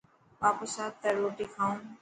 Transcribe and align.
واپس 0.41 0.73
آءِ 0.83 0.95
ته 1.01 1.07
روٽي 1.19 1.45
کائون. 1.53 1.79